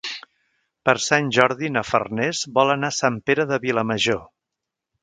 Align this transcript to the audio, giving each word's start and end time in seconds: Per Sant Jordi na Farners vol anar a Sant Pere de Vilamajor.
Per 0.89 0.95
Sant 1.07 1.29
Jordi 1.37 1.71
na 1.75 1.85
Farners 1.91 2.43
vol 2.59 2.75
anar 2.79 2.93
a 2.95 2.99
Sant 3.05 3.21
Pere 3.29 3.47
de 3.55 3.63
Vilamajor. 3.69 4.27